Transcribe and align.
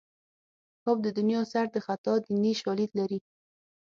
حب 0.83 0.97
د 1.05 1.07
دنیا 1.17 1.41
سر 1.51 1.65
د 1.71 1.77
خطا 1.85 2.13
دیني 2.27 2.53
شالید 2.61 2.91
لري 2.99 3.19